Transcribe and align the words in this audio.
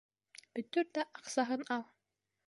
Бөтөр 0.55 0.87
ҙә 0.97 1.03
аҡсаһын 1.19 1.63
ал. 1.77 1.85